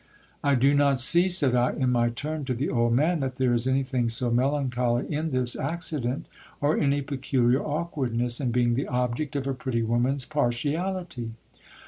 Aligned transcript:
I 0.43 0.55
do 0.55 0.73
not 0.73 0.97
see, 0.97 1.29
said 1.29 1.53
I 1.53 1.73
in 1.73 1.91
my 1.91 2.09
turn 2.09 2.43
to 2.45 2.55
the 2.55 2.69
old 2.69 2.91
man, 2.93 3.19
that 3.19 3.35
there 3.35 3.53
is 3.53 3.67
anything 3.67 4.09
so 4.09 4.31
melancholy 4.31 5.05
in 5.13 5.29
this 5.29 5.55
accident, 5.55 6.25
or 6.59 6.75
any 6.75 7.03
peculiar 7.03 7.61
awkwardness 7.63 8.41
in 8.41 8.49
being 8.49 8.73
the 8.73 8.87
object 8.87 9.35
jf 9.35 9.45
a 9.45 9.53
pretty 9.53 9.83
woman's 9.83 10.25
partiality. 10.25 11.33